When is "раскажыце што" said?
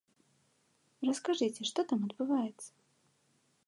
1.09-1.79